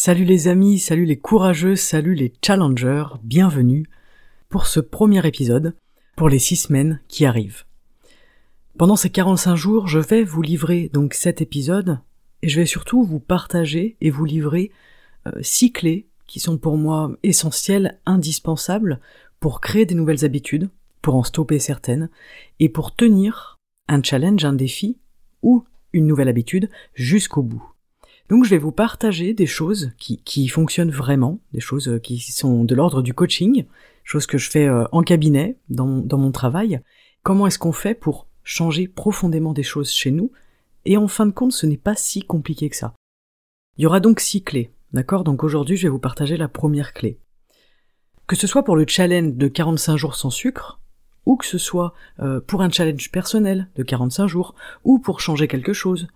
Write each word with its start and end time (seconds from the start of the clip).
Salut 0.00 0.24
les 0.24 0.46
amis, 0.46 0.78
salut 0.78 1.06
les 1.06 1.16
courageux, 1.16 1.74
salut 1.74 2.14
les 2.14 2.32
challengers, 2.40 3.06
bienvenue 3.24 3.84
pour 4.48 4.68
ce 4.68 4.78
premier 4.78 5.26
épisode, 5.26 5.74
pour 6.14 6.28
les 6.28 6.38
six 6.38 6.54
semaines 6.54 7.00
qui 7.08 7.26
arrivent. 7.26 7.64
Pendant 8.78 8.94
ces 8.94 9.10
45 9.10 9.56
jours, 9.56 9.88
je 9.88 9.98
vais 9.98 10.22
vous 10.22 10.40
livrer 10.40 10.88
donc 10.92 11.14
cet 11.14 11.40
épisode, 11.40 11.98
et 12.42 12.48
je 12.48 12.60
vais 12.60 12.66
surtout 12.66 13.02
vous 13.02 13.18
partager 13.18 13.96
et 14.00 14.10
vous 14.10 14.24
livrer 14.24 14.70
euh, 15.26 15.32
six 15.42 15.72
clés 15.72 16.06
qui 16.28 16.38
sont 16.38 16.58
pour 16.58 16.76
moi 16.76 17.10
essentielles, 17.24 17.98
indispensables 18.06 19.00
pour 19.40 19.60
créer 19.60 19.84
des 19.84 19.96
nouvelles 19.96 20.24
habitudes, 20.24 20.70
pour 21.02 21.16
en 21.16 21.24
stopper 21.24 21.58
certaines, 21.58 22.08
et 22.60 22.68
pour 22.68 22.94
tenir 22.94 23.58
un 23.88 24.00
challenge, 24.00 24.44
un 24.44 24.52
défi, 24.52 24.96
ou 25.42 25.64
une 25.92 26.06
nouvelle 26.06 26.28
habitude 26.28 26.70
jusqu'au 26.94 27.42
bout. 27.42 27.68
Donc 28.28 28.44
je 28.44 28.50
vais 28.50 28.58
vous 28.58 28.72
partager 28.72 29.32
des 29.32 29.46
choses 29.46 29.92
qui, 29.98 30.48
fonctionnent 30.48 30.90
vraiment, 30.90 31.40
des 31.52 31.60
choses 31.60 31.88
euh, 31.88 31.98
qui 31.98 32.18
sont 32.18 32.64
de 32.64 32.74
l'ordre 32.74 33.02
du 33.02 33.14
coaching, 33.14 33.64
choses 34.04 34.26
que 34.26 34.36
je 34.38 34.50
fais 34.50 34.68
euh, 34.68 34.84
en 34.92 35.02
cabinet, 35.02 35.56
dans, 35.70 35.98
dans 35.98 36.18
mon 36.18 36.30
travail. 36.30 36.80
Comment 37.22 37.46
est-ce 37.46 37.58
qu'on 37.58 37.72
fait 37.72 37.94
pour 37.94 38.26
changer 38.44 38.86
profondément 38.86 39.54
des 39.54 39.62
choses 39.62 39.90
chez 39.90 40.10
nous? 40.10 40.30
Et 40.84 40.96
en 40.96 41.08
fin 41.08 41.26
de 41.26 41.32
compte, 41.32 41.52
ce 41.52 41.66
n'est 41.66 41.78
pas 41.78 41.94
si 41.94 42.22
compliqué 42.22 42.68
que 42.68 42.76
ça. 42.76 42.94
Il 43.76 43.82
y 43.82 43.86
aura 43.86 44.00
donc 44.00 44.20
six 44.20 44.42
clés, 44.42 44.72
d'accord? 44.92 45.24
Donc 45.24 45.42
aujourd'hui, 45.42 45.76
je 45.76 45.84
vais 45.84 45.88
vous 45.88 45.98
partager 45.98 46.36
la 46.36 46.48
première 46.48 46.92
clé. 46.92 47.18
Que 48.26 48.36
ce 48.36 48.46
soit 48.46 48.62
pour 48.62 48.76
le 48.76 48.84
challenge 48.86 49.34
de 49.34 49.48
45 49.48 49.96
jours 49.96 50.16
sans 50.16 50.30
sucre, 50.30 50.80
ou 51.24 51.36
que 51.36 51.46
ce 51.46 51.58
soit 51.58 51.94
euh, 52.20 52.40
pour 52.40 52.60
un 52.60 52.70
challenge 52.70 53.10
personnel 53.10 53.68
de 53.76 53.82
45 53.82 54.26
jours, 54.26 54.54
ou 54.84 54.98
pour 54.98 55.20
changer 55.20 55.48
quelque 55.48 55.72
chose, 55.72 56.08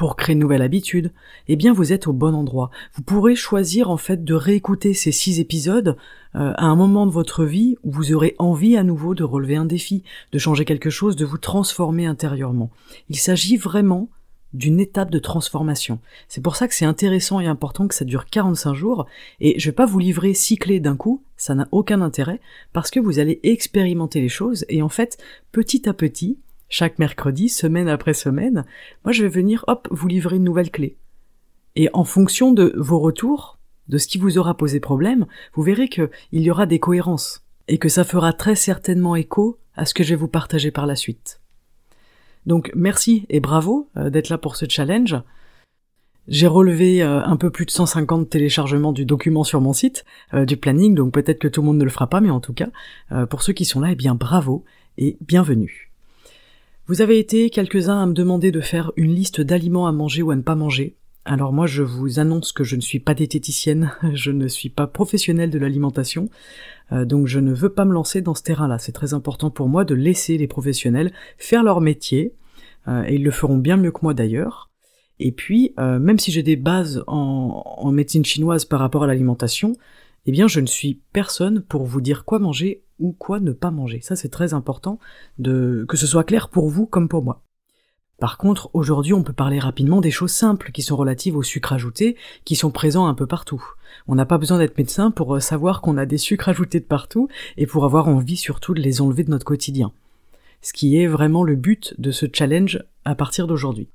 pour 0.00 0.16
créer 0.16 0.32
une 0.32 0.38
nouvelle 0.38 0.62
habitude, 0.62 1.12
eh 1.46 1.56
bien 1.56 1.74
vous 1.74 1.92
êtes 1.92 2.06
au 2.06 2.14
bon 2.14 2.34
endroit. 2.34 2.70
Vous 2.94 3.02
pourrez 3.02 3.36
choisir 3.36 3.90
en 3.90 3.98
fait 3.98 4.24
de 4.24 4.32
réécouter 4.32 4.94
ces 4.94 5.12
six 5.12 5.40
épisodes 5.40 5.94
euh, 6.36 6.54
à 6.56 6.64
un 6.64 6.74
moment 6.74 7.04
de 7.04 7.12
votre 7.12 7.44
vie 7.44 7.76
où 7.82 7.92
vous 7.92 8.14
aurez 8.14 8.34
envie 8.38 8.78
à 8.78 8.82
nouveau 8.82 9.14
de 9.14 9.24
relever 9.24 9.56
un 9.56 9.66
défi, 9.66 10.02
de 10.32 10.38
changer 10.38 10.64
quelque 10.64 10.88
chose, 10.88 11.16
de 11.16 11.26
vous 11.26 11.36
transformer 11.36 12.06
intérieurement. 12.06 12.70
Il 13.10 13.16
s'agit 13.18 13.58
vraiment 13.58 14.08
d'une 14.54 14.80
étape 14.80 15.10
de 15.10 15.18
transformation. 15.18 15.98
C'est 16.28 16.42
pour 16.42 16.56
ça 16.56 16.66
que 16.66 16.74
c'est 16.74 16.86
intéressant 16.86 17.38
et 17.38 17.46
important 17.46 17.86
que 17.86 17.94
ça 17.94 18.06
dure 18.06 18.24
45 18.24 18.72
jours, 18.72 19.04
et 19.38 19.60
je 19.60 19.68
vais 19.68 19.74
pas 19.74 19.84
vous 19.84 19.98
livrer 19.98 20.32
six 20.32 20.56
clés 20.56 20.80
d'un 20.80 20.96
coup, 20.96 21.22
ça 21.36 21.54
n'a 21.54 21.68
aucun 21.72 22.00
intérêt, 22.00 22.40
parce 22.72 22.90
que 22.90 23.00
vous 23.00 23.18
allez 23.18 23.38
expérimenter 23.42 24.22
les 24.22 24.30
choses, 24.30 24.64
et 24.70 24.80
en 24.80 24.88
fait, 24.88 25.18
petit 25.52 25.86
à 25.90 25.92
petit, 25.92 26.38
chaque 26.70 26.98
mercredi, 26.98 27.50
semaine 27.50 27.88
après 27.88 28.14
semaine, 28.14 28.64
moi 29.04 29.12
je 29.12 29.24
vais 29.24 29.28
venir, 29.28 29.64
hop, 29.66 29.86
vous 29.90 30.08
livrer 30.08 30.36
une 30.36 30.44
nouvelle 30.44 30.70
clé. 30.70 30.96
Et 31.76 31.90
en 31.92 32.04
fonction 32.04 32.52
de 32.52 32.72
vos 32.76 32.98
retours, 32.98 33.58
de 33.88 33.98
ce 33.98 34.06
qui 34.06 34.18
vous 34.18 34.38
aura 34.38 34.56
posé 34.56 34.80
problème, 34.80 35.26
vous 35.52 35.62
verrez 35.62 35.88
qu'il 35.88 36.08
y 36.32 36.50
aura 36.50 36.64
des 36.66 36.78
cohérences, 36.78 37.44
et 37.68 37.78
que 37.78 37.88
ça 37.88 38.04
fera 38.04 38.32
très 38.32 38.54
certainement 38.54 39.16
écho 39.16 39.58
à 39.74 39.84
ce 39.84 39.94
que 39.94 40.04
je 40.04 40.10
vais 40.10 40.16
vous 40.16 40.28
partager 40.28 40.70
par 40.70 40.86
la 40.86 40.96
suite. 40.96 41.40
Donc 42.46 42.70
merci 42.74 43.26
et 43.28 43.40
bravo 43.40 43.90
euh, 43.96 44.08
d'être 44.08 44.28
là 44.28 44.38
pour 44.38 44.56
ce 44.56 44.66
challenge. 44.68 45.16
J'ai 46.28 46.46
relevé 46.46 47.02
euh, 47.02 47.22
un 47.24 47.36
peu 47.36 47.50
plus 47.50 47.66
de 47.66 47.70
150 47.70 48.30
téléchargements 48.30 48.92
du 48.92 49.04
document 49.04 49.42
sur 49.42 49.60
mon 49.60 49.72
site, 49.72 50.04
euh, 50.34 50.44
du 50.44 50.56
planning, 50.56 50.94
donc 50.94 51.12
peut-être 51.12 51.40
que 51.40 51.48
tout 51.48 51.60
le 51.60 51.66
monde 51.66 51.78
ne 51.78 51.84
le 51.84 51.90
fera 51.90 52.08
pas, 52.08 52.20
mais 52.20 52.30
en 52.30 52.40
tout 52.40 52.54
cas, 52.54 52.68
pour 53.28 53.42
ceux 53.42 53.52
qui 53.52 53.64
sont 53.64 53.80
là, 53.80 53.90
eh 53.90 53.96
bien 53.96 54.14
bravo 54.14 54.64
et 54.96 55.16
bienvenue. 55.20 55.89
Vous 56.86 57.02
avez 57.02 57.18
été 57.18 57.50
quelques-uns 57.50 58.02
à 58.02 58.06
me 58.06 58.14
demander 58.14 58.50
de 58.50 58.60
faire 58.60 58.92
une 58.96 59.14
liste 59.14 59.40
d'aliments 59.40 59.86
à 59.86 59.92
manger 59.92 60.22
ou 60.22 60.30
à 60.30 60.36
ne 60.36 60.42
pas 60.42 60.56
manger. 60.56 60.96
Alors 61.24 61.52
moi 61.52 61.66
je 61.66 61.82
vous 61.82 62.18
annonce 62.18 62.50
que 62.50 62.64
je 62.64 62.76
ne 62.76 62.80
suis 62.80 62.98
pas 62.98 63.14
diététicienne, 63.14 63.92
je 64.14 64.30
ne 64.30 64.48
suis 64.48 64.70
pas 64.70 64.86
professionnelle 64.86 65.50
de 65.50 65.58
l'alimentation, 65.58 66.28
euh, 66.92 67.04
donc 67.04 67.26
je 67.26 67.38
ne 67.38 67.52
veux 67.52 67.68
pas 67.68 67.84
me 67.84 67.92
lancer 67.92 68.22
dans 68.22 68.34
ce 68.34 68.42
terrain-là. 68.42 68.78
C'est 68.78 68.92
très 68.92 69.14
important 69.14 69.50
pour 69.50 69.68
moi 69.68 69.84
de 69.84 69.94
laisser 69.94 70.38
les 70.38 70.48
professionnels 70.48 71.12
faire 71.38 71.62
leur 71.62 71.80
métier, 71.80 72.34
euh, 72.88 73.04
et 73.06 73.16
ils 73.16 73.24
le 73.24 73.30
feront 73.30 73.58
bien 73.58 73.76
mieux 73.76 73.92
que 73.92 74.00
moi 74.02 74.14
d'ailleurs. 74.14 74.70
Et 75.18 75.32
puis, 75.32 75.74
euh, 75.78 75.98
même 75.98 76.18
si 76.18 76.32
j'ai 76.32 76.42
des 76.42 76.56
bases 76.56 77.04
en, 77.06 77.62
en 77.64 77.92
médecine 77.92 78.24
chinoise 78.24 78.64
par 78.64 78.80
rapport 78.80 79.04
à 79.04 79.06
l'alimentation, 79.06 79.76
eh 80.26 80.32
bien 80.32 80.48
je 80.48 80.60
ne 80.60 80.66
suis 80.66 81.00
personne 81.12 81.62
pour 81.62 81.84
vous 81.84 82.00
dire 82.00 82.24
quoi 82.24 82.38
manger 82.38 82.82
ou 82.98 83.12
quoi 83.12 83.40
ne 83.40 83.52
pas 83.52 83.70
manger. 83.70 84.00
Ça 84.02 84.16
c'est 84.16 84.28
très 84.28 84.54
important 84.54 84.98
de 85.38 85.84
que 85.88 85.96
ce 85.96 86.06
soit 86.06 86.24
clair 86.24 86.48
pour 86.48 86.68
vous 86.68 86.86
comme 86.86 87.08
pour 87.08 87.22
moi. 87.22 87.42
Par 88.20 88.36
contre, 88.36 88.68
aujourd'hui, 88.74 89.14
on 89.14 89.22
peut 89.22 89.32
parler 89.32 89.58
rapidement 89.58 90.02
des 90.02 90.10
choses 90.10 90.30
simples 90.30 90.72
qui 90.72 90.82
sont 90.82 90.96
relatives 90.96 91.38
au 91.38 91.42
sucre 91.42 91.72
ajouté, 91.72 92.18
qui 92.44 92.54
sont 92.54 92.70
présents 92.70 93.06
un 93.06 93.14
peu 93.14 93.26
partout. 93.26 93.64
On 94.06 94.14
n'a 94.14 94.26
pas 94.26 94.36
besoin 94.36 94.58
d'être 94.58 94.76
médecin 94.76 95.10
pour 95.10 95.34
euh, 95.34 95.40
savoir 95.40 95.80
qu'on 95.80 95.96
a 95.96 96.04
des 96.04 96.18
sucres 96.18 96.50
ajoutés 96.50 96.80
de 96.80 96.84
partout 96.84 97.28
et 97.56 97.66
pour 97.66 97.86
avoir 97.86 98.08
envie 98.08 98.36
surtout 98.36 98.74
de 98.74 98.80
les 98.80 99.00
enlever 99.00 99.24
de 99.24 99.30
notre 99.30 99.46
quotidien. 99.46 99.90
Ce 100.60 100.74
qui 100.74 100.98
est 100.98 101.06
vraiment 101.06 101.42
le 101.42 101.56
but 101.56 101.94
de 101.98 102.10
ce 102.10 102.26
challenge 102.30 102.84
à 103.06 103.14
partir 103.14 103.46
d'aujourd'hui. 103.46 103.88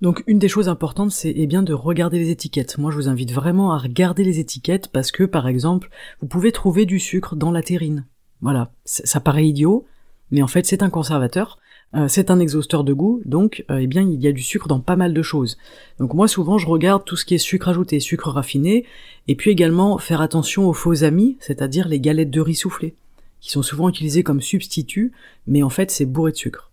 Donc 0.00 0.22
une 0.26 0.38
des 0.38 0.48
choses 0.48 0.68
importantes, 0.68 1.10
c'est 1.10 1.32
eh 1.34 1.46
bien 1.46 1.62
de 1.62 1.72
regarder 1.72 2.18
les 2.18 2.30
étiquettes. 2.30 2.78
Moi, 2.78 2.90
je 2.90 2.96
vous 2.96 3.08
invite 3.08 3.32
vraiment 3.32 3.72
à 3.72 3.78
regarder 3.78 4.22
les 4.22 4.38
étiquettes 4.38 4.88
parce 4.88 5.10
que, 5.10 5.24
par 5.24 5.48
exemple, 5.48 5.90
vous 6.20 6.28
pouvez 6.28 6.52
trouver 6.52 6.86
du 6.86 7.00
sucre 7.00 7.34
dans 7.34 7.50
la 7.50 7.62
terrine. 7.62 8.06
Voilà, 8.40 8.70
ça 8.84 9.18
paraît 9.18 9.46
idiot, 9.46 9.86
mais 10.30 10.42
en 10.42 10.46
fait, 10.46 10.66
c'est 10.66 10.84
un 10.84 10.90
conservateur. 10.90 11.58
Euh, 11.94 12.06
c'est 12.06 12.30
un 12.30 12.38
exhausteur 12.38 12.84
de 12.84 12.92
goût, 12.92 13.22
donc 13.24 13.64
euh, 13.70 13.78
eh 13.78 13.86
bien 13.86 14.02
il 14.02 14.20
y 14.20 14.28
a 14.28 14.32
du 14.32 14.42
sucre 14.42 14.68
dans 14.68 14.80
pas 14.80 14.96
mal 14.96 15.14
de 15.14 15.22
choses. 15.22 15.56
Donc 15.98 16.12
moi 16.12 16.28
souvent 16.28 16.58
je 16.58 16.66
regarde 16.66 17.02
tout 17.06 17.16
ce 17.16 17.24
qui 17.24 17.34
est 17.34 17.38
sucre 17.38 17.68
ajouté, 17.68 17.98
sucre 17.98 18.28
raffiné, 18.28 18.84
et 19.26 19.34
puis 19.34 19.50
également 19.50 19.96
faire 19.96 20.20
attention 20.20 20.68
aux 20.68 20.74
faux 20.74 21.02
amis, 21.02 21.38
c'est-à-dire 21.40 21.88
les 21.88 21.98
galettes 21.98 22.30
de 22.30 22.42
riz 22.42 22.56
soufflé, 22.56 22.94
qui 23.40 23.50
sont 23.50 23.62
souvent 23.62 23.88
utilisées 23.88 24.22
comme 24.22 24.42
substitut, 24.42 25.12
mais 25.46 25.62
en 25.62 25.70
fait 25.70 25.90
c'est 25.90 26.04
bourré 26.04 26.32
de 26.32 26.36
sucre. 26.36 26.70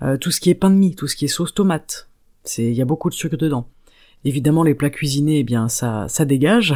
Euh, 0.00 0.16
tout 0.16 0.30
ce 0.30 0.40
qui 0.40 0.48
est 0.48 0.54
pain 0.54 0.70
de 0.70 0.76
mie, 0.76 0.94
tout 0.94 1.06
ce 1.06 1.16
qui 1.16 1.26
est 1.26 1.28
sauce 1.28 1.52
tomate, 1.52 2.08
il 2.58 2.72
y 2.72 2.82
a 2.82 2.84
beaucoup 2.84 3.10
de 3.10 3.14
sucre 3.14 3.36
dedans. 3.36 3.68
Évidemment, 4.24 4.62
les 4.62 4.74
plats 4.74 4.90
cuisinés, 4.90 5.40
eh 5.40 5.44
bien, 5.44 5.68
ça, 5.68 6.06
ça 6.08 6.24
dégage. 6.24 6.74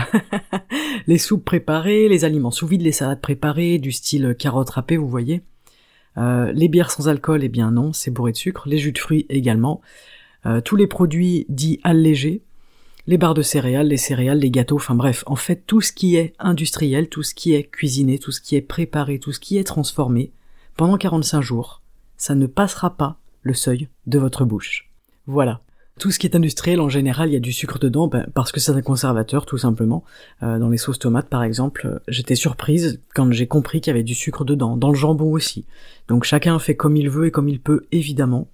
les 1.07 1.19
soupes 1.19 1.45
préparées, 1.45 2.09
les 2.09 2.25
aliments 2.25 2.51
sous 2.51 2.67
vide, 2.67 2.83
les 2.83 2.93
salades 2.93 3.21
préparées, 3.21 3.79
du 3.79 3.93
style 3.93 4.37
carottes 4.39 4.71
râpées, 4.71 4.97
vous 4.97 5.09
voyez. 5.09 5.43
Euh, 6.17 6.53
les 6.53 6.69
bières 6.69 6.91
sans 6.91 7.09
alcool, 7.09 7.43
eh 7.43 7.49
bien 7.49 7.71
non, 7.71 7.93
c'est 7.93 8.11
bourré 8.11 8.33
de 8.33 8.37
sucre. 8.37 8.69
Les 8.69 8.79
jus 8.79 8.93
de 8.93 8.99
fruits 8.99 9.27
également. 9.29 9.81
Euh, 10.47 10.61
tous 10.61 10.77
les 10.77 10.87
produits 10.87 11.47
dits 11.49 11.81
allégés. 11.83 12.43
Les 13.07 13.19
barres 13.19 13.35
de 13.35 13.43
céréales, 13.43 13.89
les 13.89 13.97
céréales, 13.97 14.39
les 14.39 14.51
gâteaux, 14.51 14.77
enfin 14.77 14.95
bref, 14.95 15.25
en 15.27 15.35
fait, 15.35 15.65
tout 15.67 15.81
ce 15.81 15.93
qui 15.93 16.17
est 16.17 16.35
industriel, 16.39 17.09
tout 17.09 17.23
ce 17.23 17.35
qui 17.35 17.55
est 17.55 17.65
cuisiné, 17.65 18.19
tout 18.19 18.31
ce 18.31 18.41
qui 18.41 18.57
est 18.57 18.61
préparé, 18.61 19.19
tout 19.19 19.33
ce 19.33 19.41
qui 19.41 19.57
est 19.59 19.65
transformé, 19.65 20.33
pendant 20.77 20.97
45 20.97 21.41
jours, 21.41 21.83
ça 22.17 22.35
ne 22.35 22.47
passera 22.47 22.97
pas 22.97 23.19
le 23.43 23.55
seuil 23.55 23.89
de 24.07 24.19
votre 24.19 24.45
bouche. 24.45 24.90
Voilà. 25.27 25.61
Tout 25.99 26.11
ce 26.11 26.19
qui 26.19 26.27
est 26.27 26.35
industriel, 26.35 26.81
en 26.81 26.89
général, 26.89 27.29
il 27.29 27.35
y 27.35 27.37
a 27.37 27.41
du 27.41 27.53
sucre 27.53 27.79
dedans, 27.79 28.09
ben, 28.09 28.27
parce 28.35 28.53
que 28.53 28.61
c'est 28.61 28.73
un 28.73 28.81
conservateur, 28.81 29.45
tout 29.45 29.59
simplement. 29.59 30.03
Euh, 30.43 30.59
dans 30.59 30.71
les 30.71 30.79
sauces 30.79 30.99
tomates, 30.99 31.29
par 31.29 31.43
exemple, 31.43 31.87
euh, 31.87 31.99
j'étais 32.09 32.37
surprise 32.37 33.03
quand 33.15 33.31
j'ai 33.33 33.47
compris 33.47 33.83
qu'il 33.83 33.91
y 33.91 33.95
avait 33.95 34.03
du 34.03 34.15
sucre 34.15 34.47
dedans. 34.47 34.79
Dans 34.79 34.89
le 34.89 34.95
jambon 34.95 35.31
aussi. 35.31 35.67
Donc 36.09 36.25
chacun 36.25 36.59
fait 36.59 36.75
comme 36.75 36.97
il 36.97 37.11
veut 37.11 37.27
et 37.27 37.31
comme 37.31 37.51
il 37.51 37.61
peut, 37.61 37.85
évidemment. 37.93 38.49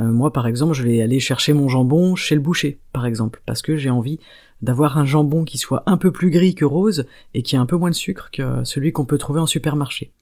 Euh, 0.00 0.04
moi, 0.04 0.32
par 0.32 0.46
exemple, 0.46 0.72
je 0.72 0.82
vais 0.82 1.02
aller 1.02 1.20
chercher 1.20 1.52
mon 1.52 1.68
jambon 1.68 2.16
chez 2.16 2.34
le 2.34 2.40
boucher, 2.40 2.78
par 2.94 3.04
exemple, 3.04 3.42
parce 3.44 3.60
que 3.60 3.76
j'ai 3.76 3.90
envie 3.90 4.18
d'avoir 4.62 4.96
un 4.96 5.04
jambon 5.04 5.44
qui 5.44 5.58
soit 5.58 5.82
un 5.84 5.98
peu 5.98 6.10
plus 6.10 6.30
gris 6.30 6.54
que 6.54 6.64
rose 6.64 7.04
et 7.34 7.42
qui 7.42 7.56
a 7.56 7.60
un 7.60 7.66
peu 7.66 7.76
moins 7.76 7.90
de 7.90 7.94
sucre 7.94 8.30
que 8.32 8.64
celui 8.64 8.92
qu'on 8.92 9.04
peut 9.04 9.18
trouver 9.18 9.40
en 9.40 9.46
supermarché. 9.46 10.12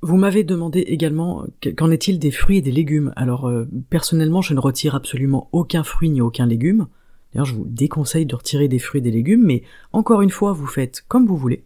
Vous 0.00 0.16
m'avez 0.16 0.44
demandé 0.44 0.80
également 0.80 1.44
qu'en 1.76 1.90
est-il 1.90 2.20
des 2.20 2.30
fruits 2.30 2.58
et 2.58 2.62
des 2.62 2.70
légumes. 2.70 3.12
Alors 3.16 3.48
euh, 3.48 3.66
personnellement, 3.90 4.42
je 4.42 4.54
ne 4.54 4.60
retire 4.60 4.94
absolument 4.94 5.48
aucun 5.50 5.82
fruit 5.82 6.08
ni 6.10 6.20
aucun 6.20 6.46
légume. 6.46 6.86
D'ailleurs, 7.32 7.46
je 7.46 7.54
vous 7.54 7.66
déconseille 7.66 8.24
de 8.24 8.34
retirer 8.34 8.68
des 8.68 8.78
fruits 8.78 9.00
et 9.00 9.02
des 9.02 9.10
légumes, 9.10 9.44
mais 9.44 9.62
encore 9.92 10.22
une 10.22 10.30
fois, 10.30 10.52
vous 10.52 10.66
faites 10.66 11.04
comme 11.08 11.26
vous 11.26 11.36
voulez. 11.36 11.64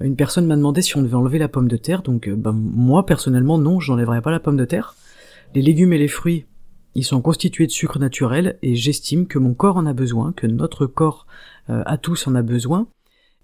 Une 0.00 0.16
personne 0.16 0.46
m'a 0.46 0.56
demandé 0.56 0.80
si 0.82 0.96
on 0.96 1.02
devait 1.02 1.14
enlever 1.14 1.38
la 1.38 1.48
pomme 1.48 1.68
de 1.68 1.76
terre, 1.76 2.02
donc 2.02 2.26
euh, 2.26 2.34
ben, 2.34 2.52
moi 2.52 3.04
personnellement 3.04 3.58
non, 3.58 3.80
je 3.80 3.92
n'enlèverai 3.92 4.22
pas 4.22 4.30
la 4.30 4.40
pomme 4.40 4.56
de 4.56 4.64
terre. 4.64 4.94
Les 5.54 5.62
légumes 5.62 5.92
et 5.92 5.98
les 5.98 6.08
fruits, 6.08 6.46
ils 6.94 7.04
sont 7.04 7.20
constitués 7.20 7.66
de 7.66 7.72
sucre 7.72 7.98
naturel 7.98 8.58
et 8.62 8.74
j'estime 8.74 9.26
que 9.26 9.38
mon 9.38 9.52
corps 9.52 9.76
en 9.76 9.84
a 9.84 9.92
besoin, 9.92 10.32
que 10.32 10.46
notre 10.46 10.86
corps 10.86 11.26
euh, 11.68 11.82
à 11.84 11.98
tous 11.98 12.26
en 12.26 12.34
a 12.34 12.42
besoin. 12.42 12.88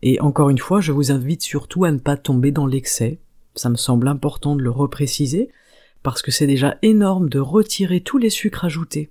Et 0.02 0.18
encore 0.20 0.48
une 0.48 0.58
fois, 0.58 0.80
je 0.80 0.92
vous 0.92 1.12
invite 1.12 1.42
surtout 1.42 1.84
à 1.84 1.92
ne 1.92 1.98
pas 1.98 2.16
tomber 2.16 2.52
dans 2.52 2.66
l'excès, 2.66 3.18
ça 3.54 3.70
me 3.70 3.76
semble 3.76 4.08
important 4.08 4.56
de 4.56 4.62
le 4.62 4.70
repréciser, 4.70 5.50
parce 6.02 6.22
que 6.22 6.30
c'est 6.30 6.46
déjà 6.46 6.78
énorme 6.82 7.28
de 7.28 7.38
retirer 7.38 8.00
tous 8.00 8.18
les 8.18 8.30
sucres 8.30 8.64
ajoutés, 8.64 9.10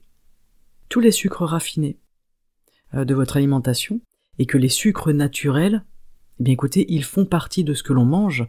tous 0.90 1.00
les 1.00 1.12
sucres 1.12 1.44
raffinés 1.44 1.98
euh, 2.94 3.06
de 3.06 3.14
votre 3.14 3.38
alimentation, 3.38 4.02
et 4.40 4.46
que 4.46 4.58
les 4.58 4.70
sucres 4.70 5.12
naturels, 5.12 5.84
eh 6.40 6.44
bien 6.44 6.54
écoutez, 6.54 6.86
ils 6.90 7.04
font 7.04 7.26
partie 7.26 7.64
de 7.64 7.74
ce 7.74 7.84
que 7.84 7.94
l'on 7.94 8.06
mange, 8.06 8.48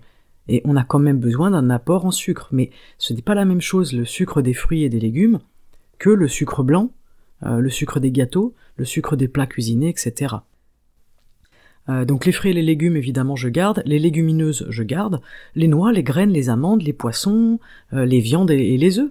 et 0.48 0.62
on 0.64 0.76
a 0.76 0.84
quand 0.84 0.98
même 0.98 1.20
besoin 1.20 1.50
d'un 1.50 1.70
apport 1.70 2.06
en 2.06 2.10
sucre, 2.10 2.48
mais 2.52 2.70
ce 2.96 3.12
n'est 3.12 3.22
pas 3.22 3.34
la 3.34 3.44
même 3.44 3.60
chose 3.60 3.92
le 3.92 4.04
sucre 4.04 4.42
des 4.42 4.54
fruits 4.54 4.84
et 4.84 4.88
des 4.88 5.00
légumes 5.00 5.40
que 5.98 6.10
le 6.10 6.28
sucre 6.28 6.62
blanc, 6.62 6.92
euh, 7.42 7.58
le 7.58 7.70
sucre 7.70 8.00
des 8.00 8.12
gâteaux, 8.12 8.54
le 8.76 8.84
sucre 8.84 9.16
des 9.16 9.28
plats 9.28 9.46
cuisinés, 9.46 9.88
etc. 9.88 10.36
Euh, 11.88 12.04
donc 12.04 12.26
les 12.26 12.32
fruits 12.32 12.50
et 12.50 12.54
les 12.54 12.62
légumes, 12.62 12.96
évidemment, 12.96 13.36
je 13.36 13.48
garde. 13.48 13.82
Les 13.86 13.98
légumineuses, 13.98 14.66
je 14.68 14.82
garde. 14.82 15.20
Les 15.54 15.68
noix, 15.68 15.92
les 15.92 16.02
graines, 16.02 16.32
les 16.32 16.50
amandes, 16.50 16.82
les 16.82 16.92
poissons, 16.92 17.58
euh, 17.92 18.04
les 18.04 18.20
viandes 18.20 18.50
et, 18.50 18.76
les 18.76 18.98
œufs. 18.98 19.10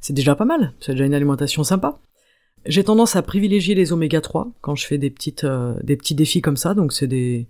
C'est 0.00 0.12
déjà 0.12 0.34
pas 0.34 0.44
mal. 0.44 0.72
C'est 0.80 0.92
déjà 0.92 1.06
une 1.06 1.14
alimentation 1.14 1.64
sympa. 1.64 1.98
J'ai 2.66 2.84
tendance 2.84 3.16
à 3.16 3.22
privilégier 3.22 3.74
les 3.74 3.92
oméga 3.92 4.20
3 4.20 4.50
quand 4.60 4.74
je 4.74 4.86
fais 4.86 4.98
des 4.98 5.10
petites, 5.10 5.44
euh, 5.44 5.74
des 5.82 5.96
petits 5.96 6.14
défis 6.14 6.42
comme 6.42 6.58
ça. 6.58 6.74
Donc 6.74 6.92
c'est 6.92 7.06
des, 7.06 7.46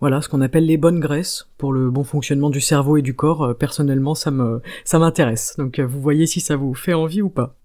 voilà, 0.00 0.20
ce 0.20 0.28
qu'on 0.28 0.42
appelle 0.42 0.66
les 0.66 0.76
bonnes 0.76 1.00
graisses 1.00 1.48
pour 1.56 1.72
le 1.72 1.90
bon 1.90 2.04
fonctionnement 2.04 2.50
du 2.50 2.60
cerveau 2.60 2.98
et 2.98 3.02
du 3.02 3.14
corps. 3.14 3.56
personnellement, 3.58 4.14
ça 4.14 4.30
me, 4.30 4.60
ça 4.84 4.98
m'intéresse. 4.98 5.54
Donc 5.56 5.80
vous 5.80 6.00
voyez 6.00 6.26
si 6.26 6.40
ça 6.40 6.56
vous 6.56 6.74
fait 6.74 6.94
envie 6.94 7.22
ou 7.22 7.30
pas. 7.30 7.59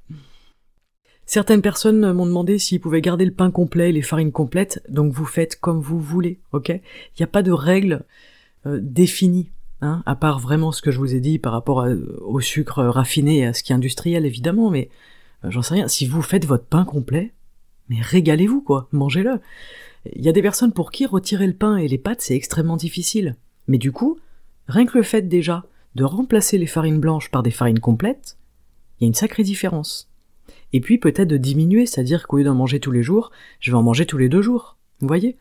Certaines 1.26 1.62
personnes 1.62 2.14
m'ont 2.14 2.28
demandé 2.28 2.60
s'ils 2.60 2.80
pouvaient 2.80 3.02
garder 3.02 3.26
le 3.26 3.34
pain 3.34 3.50
complet 3.50 3.90
et 3.90 3.94
les 3.94 4.04
farines 4.04 4.32
complètes, 4.32 4.84
donc 4.90 5.12
vous 5.12 5.26
faites 5.26 5.60
comme 5.60 5.80
vous 5.80 6.00
voulez, 6.00 6.40
ok? 6.54 6.70
Il 6.70 6.82
n'y 7.20 7.24
a 7.24 7.28
pas 7.28 7.42
de 7.42 7.52
règles 7.52 8.04
euh, 8.68 8.80
définies, 8.82 9.50
hein, 9.82 10.04
à 10.06 10.16
part 10.16 10.40
vraiment 10.40 10.72
ce 10.72 10.84
que 10.84 10.92
je 10.92 11.00
vous 11.00 11.16
ai 11.16 11.20
dit 11.20 11.40
par 11.40 11.52
rapport 11.52 11.88
au 12.22 12.40
sucre 12.42 12.84
raffiné 12.84 13.40
et 13.40 13.46
à 13.46 13.54
ce 13.54 13.64
qui 13.64 13.72
est 13.72 13.76
industriel 13.76 14.26
évidemment, 14.26 14.70
mais 14.70 14.90
euh, 15.44 15.52
j'en 15.52 15.64
sais 15.64 15.74
rien. 15.74 15.88
Si 15.88 16.06
vous 16.06 16.22
faites 16.22 16.46
votre 16.46 16.66
pain 16.66 16.86
complet, 16.86 17.34
mais 17.90 18.02
régalez-vous 18.02 18.62
quoi, 18.62 18.88
mangez-le. 18.92 19.40
Il 20.16 20.24
y 20.24 20.30
a 20.30 20.34
des 20.34 20.44
personnes 20.44 20.74
pour 20.74 20.92
qui 20.92 21.08
retirer 21.08 21.48
le 21.48 21.54
pain 21.56 21.78
et 21.78 21.88
les 21.88 21.98
pâtes 21.98 22.22
c'est 22.22 22.36
extrêmement 22.36 22.78
difficile, 22.78 23.36
mais 23.68 23.80
du 23.80 23.92
coup, 23.92 24.20
rien 24.68 24.86
que 24.86 24.98
le 24.98 25.04
fait 25.04 25.24
déjà 25.24 25.66
de 25.96 26.04
remplacer 26.04 26.60
les 26.60 26.68
farines 26.68 27.00
blanches 27.00 27.32
par 27.32 27.42
des 27.42 27.52
farines 27.52 27.80
complètes, 27.80 28.38
il 29.00 29.04
y 29.04 29.06
a 29.06 29.08
une 29.08 29.16
sacrée 29.16 29.44
différence 29.44 30.12
et 30.74 30.82
puis 30.82 30.98
peut-être 30.98 31.28
de 31.28 31.38
diminuer, 31.38 31.86
c'est-à-dire 31.86 32.28
qu'au 32.28 32.38
lieu 32.38 32.44
d'en 32.44 32.56
manger 32.56 32.80
tous 32.80 32.92
les 32.92 33.04
jours, 33.04 33.32
je 33.60 33.72
vais 33.72 33.78
en 33.78 33.84
manger 33.84 34.06
tous 34.06 34.18
les 34.18 34.30
deux 34.30 34.42
jours. 34.42 34.78
Vous 35.00 35.08
voyez? 35.08 35.38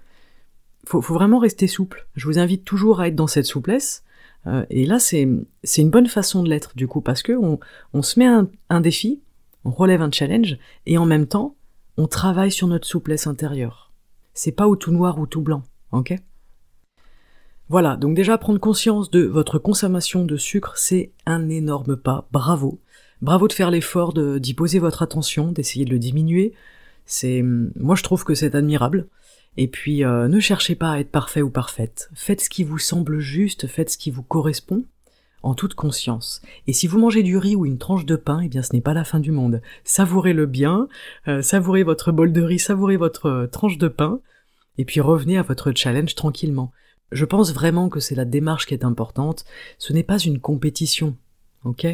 Faut, 0.87 1.01
faut 1.01 1.15
vraiment 1.15 1.39
rester 1.39 1.67
souple. 1.67 2.07
Je 2.15 2.27
vous 2.27 2.39
invite 2.39 2.65
toujours 2.65 3.01
à 3.01 3.09
être 3.09 3.17
dans 3.17 3.27
cette 3.27 3.47
souplesse. 3.47 4.05
Euh, 4.47 4.67
et 4.69 4.85
là, 4.85 4.99
c'est 4.99 5.23
une 5.23 5.91
bonne 5.91 6.07
façon 6.07 6.43
de 6.43 6.51
l'être 6.51 6.77
du 6.77 6.87
coup, 6.87 7.01
parce 7.01 7.23
que 7.23 7.33
on, 7.33 7.59
on 7.95 8.03
se 8.03 8.19
met 8.19 8.27
un, 8.27 8.49
un 8.69 8.81
défi, 8.81 9.23
on 9.65 9.71
relève 9.71 10.03
un 10.03 10.11
challenge, 10.11 10.59
et 10.85 10.99
en 10.99 11.07
même 11.07 11.27
temps, 11.27 11.57
on 11.97 12.07
travaille 12.07 12.53
sur 12.53 12.67
notre 12.67 12.87
souplesse 12.87 13.27
intérieure. 13.27 13.93
C'est 14.35 14.53
pas 14.53 14.69
ou 14.69 14.77
tout 14.77 14.93
noir 14.93 15.19
ou 15.19 15.27
tout 15.27 15.41
blanc, 15.41 15.63
ok? 15.93 16.15
Voilà, 17.71 17.97
donc 17.97 18.15
déjà 18.15 18.37
prendre 18.37 18.61
conscience 18.61 19.11
de 19.11 19.23
votre 19.23 19.59
consommation 19.59 20.27
de 20.27 20.37
sucre, 20.37 20.77
c'est 20.77 21.13
un 21.25 21.49
énorme 21.49 21.97
pas, 21.97 22.29
bravo. 22.31 22.79
Bravo 23.23 23.49
de 23.49 23.53
faire 23.53 23.71
l'effort 23.71 24.13
d'y 24.13 24.55
poser 24.55 24.79
votre 24.79 25.03
attention, 25.03 25.53
d'essayer 25.53 25.85
de 25.85 25.91
le 25.91 25.99
diminuer. 25.99 26.53
C'est, 27.07 27.43
moi 27.43 27.97
je 27.97 28.03
trouve 28.03 28.25
que 28.25 28.35
c'est 28.35 28.55
admirable. 28.55 29.07
Et 29.57 29.69
puis 29.69 30.05
euh, 30.05 30.29
ne 30.29 30.41
cherchez 30.41 30.75
pas 30.75 30.93
à 30.93 30.99
être 30.99 31.11
parfait 31.11 31.43
ou 31.43 31.51
parfaite. 31.51 32.11
Faites 32.15 32.41
ce 32.41 32.51
qui 32.51 32.65
vous 32.65 32.79
semble 32.79 33.21
juste, 33.21 33.67
faites 33.67 33.91
ce 33.91 33.99
qui 33.99 34.11
vous 34.11 34.23
correspond, 34.23 34.85
en 35.43 35.55
toute 35.55 35.75
conscience. 35.75 36.43
Et 36.67 36.73
si 36.73 36.87
vous 36.87 36.99
mangez 36.99 37.23
du 37.23 37.37
riz 37.37 37.55
ou 37.55 37.67
une 37.67 37.79
tranche 37.79 38.07
de 38.07 38.17
pain, 38.17 38.41
eh 38.41 38.49
bien 38.49 38.63
ce 38.63 38.73
n'est 38.73 38.81
pas 38.81 38.95
la 38.95 39.05
fin 39.05 39.21
du 39.21 39.31
monde. 39.31 39.61
Savourez-le 39.85 40.47
bien, 40.47 40.89
euh, 41.29 41.43
savourez 41.43 41.83
votre 41.83 42.13
bol 42.13 42.33
de 42.33 42.43
riz, 42.43 42.59
savourez 42.59 42.97
votre 42.97 43.27
euh, 43.27 43.47
tranche 43.47 43.79
de 43.79 43.89
pain, 43.89 44.21
et 44.79 44.85
puis 44.85 45.01
revenez 45.01 45.39
à 45.39 45.43
votre 45.43 45.73
challenge 45.73 46.15
tranquillement. 46.15 46.73
Je 47.13 47.27
pense 47.27 47.53
vraiment 47.53 47.91
que 47.91 48.01
c'est 48.01 48.15
la 48.15 48.25
démarche 48.25 48.67
qui 48.67 48.75
est 48.75 48.85
importante. 48.85 49.45
Ce 49.79 49.93
n'est 49.93 50.03
pas 50.03 50.19
une 50.19 50.41
compétition, 50.41 51.17
ok? 51.65 51.87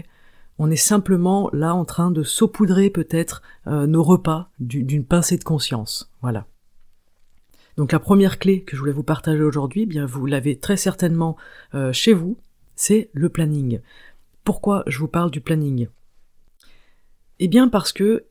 On 0.63 0.71
est 0.71 0.77
simplement 0.77 1.49
là 1.55 1.75
en 1.75 1.87
train 1.87 2.11
de 2.11 2.23
saupoudrer 2.23 2.91
peut-être 2.91 3.41
euh, 3.67 3.87
nos 3.87 4.03
repas 4.03 4.51
d'une 4.61 5.07
pincée 5.07 5.39
de 5.39 5.43
conscience. 5.43 6.13
Voilà. 6.21 6.47
Donc 7.79 7.93
la 7.93 7.99
première 7.99 8.39
clé 8.39 8.63
que 8.63 8.77
je 8.77 8.81
voulais 8.81 8.93
vous 8.93 9.03
partager 9.03 9.43
aujourd'hui, 9.43 9.83
eh 9.83 9.87
bien 9.87 10.05
vous 10.05 10.27
l'avez 10.27 10.59
très 10.59 10.77
certainement 10.77 11.39
euh, 11.75 11.95
chez 11.95 12.13
vous, 12.13 12.37
c'est 12.77 13.09
le 13.15 13.31
planning. 13.31 13.81
Pourquoi 14.45 14.85
je 14.87 14.99
vous 14.99 15.09
parle 15.09 15.31
du 15.31 15.41
planning? 15.41 15.89
Eh 17.39 17.49
bien 17.49 17.69
parce 17.69 17.95
que 17.95 18.27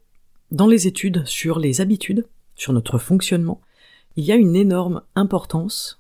dans 0.52 0.68
les 0.68 0.86
études 0.86 1.26
sur 1.26 1.58
les 1.58 1.82
habitudes, 1.82 2.28
sur 2.54 2.74
notre 2.74 3.00
fonctionnement, 3.00 3.60
il 4.18 4.24
y 4.24 4.32
a 4.32 4.36
une 4.36 4.56
énorme 4.56 5.02
importance 5.16 5.99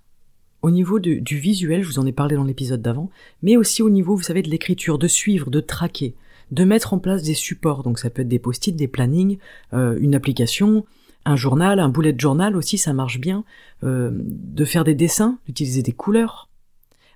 au 0.61 0.71
niveau 0.71 0.99
du 0.99 1.37
visuel, 1.37 1.83
je 1.83 1.87
vous 1.87 1.99
en 1.99 2.05
ai 2.05 2.11
parlé 2.11 2.35
dans 2.35 2.43
l'épisode 2.43 2.81
d'avant, 2.81 3.09
mais 3.41 3.55
aussi 3.55 3.81
au 3.81 3.89
niveau, 3.89 4.15
vous 4.15 4.23
savez, 4.23 4.41
de 4.41 4.49
l'écriture, 4.49 4.97
de 4.97 5.07
suivre, 5.07 5.49
de 5.49 5.61
traquer, 5.61 6.15
de 6.51 6.63
mettre 6.63 6.93
en 6.93 6.99
place 6.99 7.23
des 7.23 7.33
supports. 7.33 7.83
Donc 7.83 7.99
ça 7.99 8.09
peut 8.09 8.23
être 8.23 8.27
des 8.27 8.39
post-it, 8.39 8.75
des 8.75 8.87
plannings, 8.87 9.37
euh, 9.73 9.97
une 9.99 10.15
application, 10.15 10.85
un 11.25 11.35
journal, 11.35 11.79
un 11.79 11.89
bullet 11.89 12.15
journal 12.17 12.55
aussi, 12.55 12.77
ça 12.77 12.93
marche 12.93 13.19
bien, 13.19 13.43
euh, 13.83 14.11
de 14.13 14.65
faire 14.65 14.83
des 14.83 14.95
dessins, 14.95 15.39
d'utiliser 15.45 15.81
des 15.81 15.93
couleurs. 15.93 16.49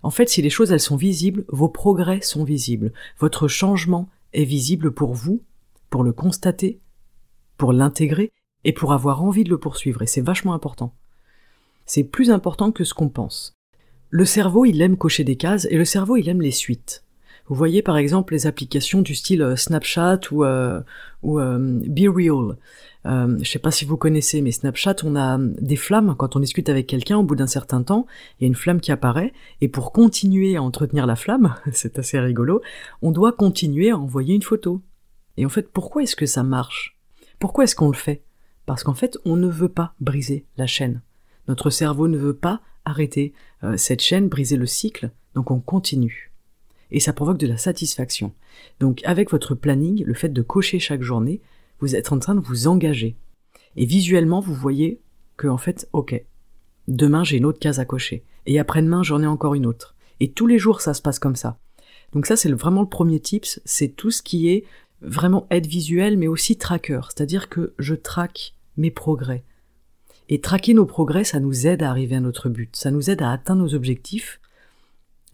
En 0.03 0.09
fait, 0.09 0.29
si 0.29 0.41
les 0.41 0.49
choses 0.49 0.71
elles 0.71 0.79
sont 0.79 0.97
visibles, 0.97 1.45
vos 1.47 1.69
progrès 1.69 2.21
sont 2.21 2.43
visibles, 2.43 2.93
votre 3.19 3.47
changement 3.47 4.09
est 4.33 4.43
visible 4.43 4.91
pour 4.91 5.13
vous, 5.13 5.41
pour 5.89 6.03
le 6.03 6.11
constater, 6.11 6.79
pour 7.57 7.73
l'intégrer 7.73 8.31
et 8.63 8.73
pour 8.73 8.93
avoir 8.93 9.23
envie 9.23 9.43
de 9.43 9.49
le 9.49 9.57
poursuivre. 9.57 10.01
Et 10.01 10.07
c'est 10.07 10.21
vachement 10.21 10.53
important. 10.53 10.93
C'est 11.85 12.03
plus 12.03 12.31
important 12.31 12.71
que 12.71 12.83
ce 12.83 12.93
qu'on 12.93 13.09
pense. 13.09 13.53
Le 14.09 14.25
cerveau, 14.25 14.65
il 14.65 14.81
aime 14.81 14.97
cocher 14.97 15.23
des 15.23 15.35
cases 15.35 15.67
et 15.69 15.77
le 15.77 15.85
cerveau, 15.85 16.17
il 16.17 16.29
aime 16.29 16.41
les 16.41 16.51
suites. 16.51 17.03
Vous 17.47 17.55
voyez 17.55 17.81
par 17.81 17.97
exemple 17.97 18.33
les 18.33 18.47
applications 18.47 19.01
du 19.01 19.15
style 19.15 19.41
euh, 19.41 19.55
Snapchat 19.57 20.19
ou, 20.31 20.45
euh, 20.45 20.81
ou 21.23 21.39
euh, 21.39 21.81
Be 21.85 22.07
Real. 22.07 22.57
Euh, 23.05 23.37
je 23.41 23.49
sais 23.49 23.59
pas 23.59 23.71
si 23.71 23.85
vous 23.85 23.97
connaissez, 23.97 24.41
mais 24.41 24.51
Snapchat, 24.51 24.95
on 25.03 25.15
a 25.15 25.37
des 25.37 25.75
flammes 25.75 26.15
quand 26.17 26.35
on 26.35 26.39
discute 26.39 26.69
avec 26.69 26.87
quelqu'un. 26.87 27.17
Au 27.17 27.23
bout 27.23 27.35
d'un 27.35 27.47
certain 27.47 27.83
temps, 27.83 28.05
il 28.39 28.43
y 28.43 28.45
a 28.45 28.47
une 28.47 28.55
flamme 28.55 28.79
qui 28.79 28.91
apparaît, 28.91 29.33
et 29.61 29.67
pour 29.67 29.91
continuer 29.91 30.55
à 30.55 30.63
entretenir 30.63 31.05
la 31.05 31.15
flamme, 31.15 31.55
c'est 31.71 31.99
assez 31.99 32.19
rigolo, 32.19 32.61
on 33.01 33.11
doit 33.11 33.33
continuer 33.33 33.89
à 33.89 33.97
envoyer 33.97 34.35
une 34.35 34.41
photo. 34.41 34.81
Et 35.37 35.45
en 35.45 35.49
fait, 35.49 35.69
pourquoi 35.71 36.03
est-ce 36.03 36.15
que 36.15 36.25
ça 36.25 36.43
marche? 36.43 36.97
Pourquoi 37.39 37.65
est-ce 37.65 37.75
qu'on 37.75 37.89
le 37.89 37.97
fait? 37.97 38.23
Parce 38.65 38.83
qu'en 38.83 38.93
fait, 38.93 39.17
on 39.25 39.35
ne 39.35 39.47
veut 39.47 39.69
pas 39.69 39.93
briser 39.99 40.45
la 40.57 40.67
chaîne. 40.67 41.01
Notre 41.47 41.69
cerveau 41.69 42.07
ne 42.07 42.17
veut 42.17 42.35
pas 42.35 42.61
arrêter 42.85 43.33
euh, 43.63 43.77
cette 43.77 44.01
chaîne, 44.01 44.29
briser 44.29 44.57
le 44.57 44.65
cycle, 44.65 45.11
donc 45.35 45.51
on 45.51 45.59
continue. 45.59 46.31
Et 46.91 46.99
ça 46.99 47.13
provoque 47.13 47.37
de 47.37 47.47
la 47.47 47.57
satisfaction. 47.57 48.33
Donc 48.79 49.01
avec 49.03 49.31
votre 49.31 49.55
planning, 49.55 50.03
le 50.03 50.13
fait 50.13 50.29
de 50.29 50.41
cocher 50.41 50.79
chaque 50.79 51.01
journée, 51.01 51.41
vous 51.79 51.95
êtes 51.95 52.11
en 52.11 52.19
train 52.19 52.35
de 52.35 52.39
vous 52.39 52.67
engager. 52.67 53.17
Et 53.75 53.85
visuellement, 53.85 54.39
vous 54.39 54.53
voyez 54.53 55.01
que 55.37 55.47
en 55.47 55.57
fait, 55.57 55.89
ok, 55.93 56.23
demain 56.87 57.23
j'ai 57.23 57.37
une 57.37 57.45
autre 57.45 57.59
case 57.59 57.79
à 57.79 57.85
cocher. 57.85 58.23
Et 58.45 58.59
après-demain, 58.59 59.03
j'en 59.03 59.21
ai 59.23 59.27
encore 59.27 59.55
une 59.55 59.65
autre. 59.65 59.95
Et 60.19 60.31
tous 60.31 60.47
les 60.47 60.59
jours, 60.59 60.81
ça 60.81 60.93
se 60.93 61.01
passe 61.01 61.19
comme 61.19 61.35
ça. 61.35 61.57
Donc 62.11 62.25
ça, 62.25 62.35
c'est 62.35 62.51
vraiment 62.51 62.81
le 62.81 62.89
premier 62.89 63.19
tips, 63.19 63.59
c'est 63.65 63.89
tout 63.89 64.11
ce 64.11 64.21
qui 64.21 64.49
est 64.49 64.65
vraiment 65.01 65.47
aide 65.49 65.65
visuelle, 65.65 66.17
mais 66.17 66.27
aussi 66.27 66.57
tracker. 66.57 67.01
C'est-à-dire 67.09 67.49
que 67.49 67.73
je 67.79 67.95
traque 67.95 68.53
mes 68.77 68.91
progrès. 68.91 69.43
Et 70.33 70.41
traquer 70.41 70.73
nos 70.73 70.87
progrès, 70.87 71.23
ça 71.23 71.39
nous 71.39 71.67
aide 71.67 71.83
à 71.83 71.91
arriver 71.91 72.15
à 72.15 72.19
notre 72.19 72.49
but, 72.49 72.75
ça 72.75 72.89
nous 72.89 73.11
aide 73.11 73.21
à 73.21 73.29
atteindre 73.29 73.61
nos 73.61 73.75
objectifs. 73.75 74.39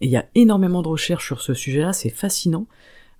Et 0.02 0.04
il 0.04 0.10
y 0.10 0.16
a 0.18 0.28
énormément 0.34 0.82
de 0.82 0.88
recherches 0.88 1.24
sur 1.24 1.40
ce 1.40 1.54
sujet-là, 1.54 1.94
c'est 1.94 2.10
fascinant. 2.10 2.66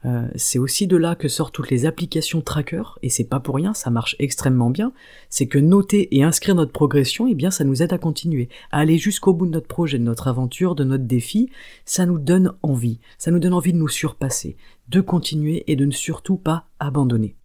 Euh, 0.05 0.29
c'est 0.35 0.59
aussi 0.59 0.87
de 0.87 0.99
là 0.99 1.15
que 1.15 1.27
sortent 1.27 1.55
toutes 1.55 1.71
les 1.71 1.87
applications 1.87 2.43
tracker, 2.43 2.83
et 3.01 3.09
c'est 3.09 3.25
pas 3.25 3.41
pour 3.41 3.55
rien, 3.55 3.73
ça 3.73 3.89
marche 3.89 4.15
extrêmement 4.19 4.69
bien. 4.69 4.93
C'est 5.31 5.47
que 5.47 5.59
noter 5.59 6.15
et 6.15 6.23
inscrire 6.23 6.55
notre 6.55 6.71
progression, 6.71 7.27
eh 7.27 7.35
bien, 7.35 7.51
ça 7.51 7.65
nous 7.65 7.83
aide 7.83 7.95
à 7.95 7.99
continuer, 7.99 8.51
à 8.73 8.81
aller 8.81 8.99
jusqu'au 8.99 9.33
bout 9.33 9.47
de 9.47 9.53
notre 9.53 9.67
projet, 9.67 9.99
de 9.99 10.05
notre 10.05 10.29
aventure, 10.29 10.75
de 10.75 10.85
notre 10.85 11.05
défi. 11.05 11.49
Ça 11.87 12.05
nous 12.05 12.19
donne 12.19 12.53
envie, 12.63 13.01
ça 13.17 13.31
nous 13.31 13.39
donne 13.39 13.55
envie 13.55 13.73
de 13.73 13.79
nous 13.79 13.89
surpasser, 13.89 14.59
de 14.91 15.01
continuer 15.01 15.65
et 15.67 15.77
de 15.77 15.87
ne 15.87 15.93
surtout 15.93 16.37
pas 16.37 16.67
abandonner. 16.79 17.37